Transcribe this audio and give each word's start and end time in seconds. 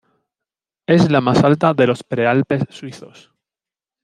Es 0.87 1.11
la 1.11 1.21
más 1.21 1.43
alta 1.43 1.75
de 1.75 1.85
los 1.85 2.01
Prealpes 2.03 2.63
suizos. 2.71 3.31